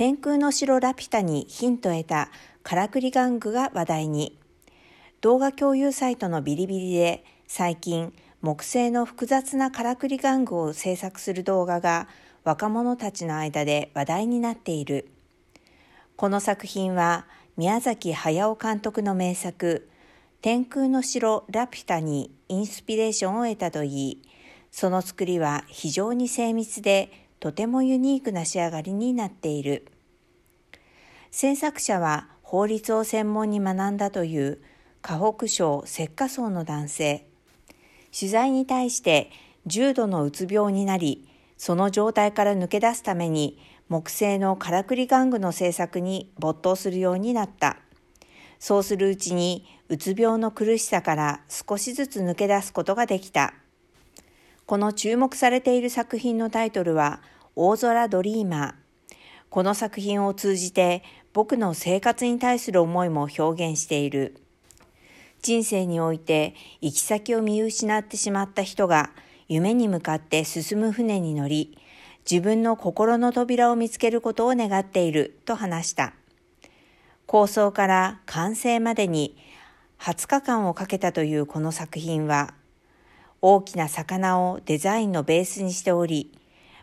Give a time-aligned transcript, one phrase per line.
[0.00, 2.30] 天空の城ラピュタにヒントを得た
[2.62, 4.38] からくり玩具が話題に。
[5.20, 12.08] 動画共有サイトのビリビリで最近木製の複雑なからくり玩具を制作する動画が
[12.44, 15.06] 若者たちの間で話題になっている。
[16.16, 17.26] この作品は
[17.58, 19.86] 宮崎駿監督の名作
[20.40, 24.22] 天空の城ラピュタにインスピレーションを得たといい、
[24.70, 29.86] その作りは非常に精密でとてもユニークな仕上がりになっている。
[31.30, 34.60] 制作者は法律を専門に学んだという
[35.00, 37.26] 河北省石化層の男性。
[38.16, 39.30] 取材に対して
[39.64, 41.26] 重度のうつ病になり、
[41.56, 47.78] その状態から抜け出すために木製のからくり玩具の製作に没頭するようになった。
[48.58, 53.54] そうするうちにうつ病の苦しさから少しずつ抜け出すことができた。
[54.70, 57.20] この注目されている作品のタイトルは
[57.56, 58.74] 大空ドリーマー。
[59.48, 61.02] この作品を通じて
[61.32, 64.36] 僕の生活に対する思いも表現している。
[65.42, 69.10] 人生において行き先を見失ってしまった人が
[69.48, 71.76] 夢に向かって進む船に乗り、
[72.30, 76.12] 自分の心の扉を見つけることを願っていると話した。
[77.26, 79.36] 構想から完成までに
[79.98, 82.54] 20日間をかけたというこの作品は、
[83.42, 86.32] 大きな魚をデザインのベースにしており、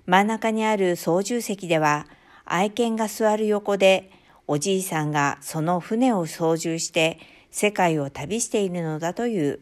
[0.05, 2.07] 真ん中にある操縦席では
[2.45, 4.09] 愛犬が座る横で
[4.47, 7.19] おじいさんがその船を操縦して
[7.51, 9.59] 世界を旅しているのだという。